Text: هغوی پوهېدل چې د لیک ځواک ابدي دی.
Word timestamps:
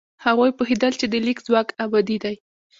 هغوی 0.25 0.49
پوهېدل 0.57 0.93
چې 0.99 1.05
د 1.09 1.13
لیک 1.25 1.39
ځواک 1.47 1.67
ابدي 1.85 2.17
دی. 2.23 2.35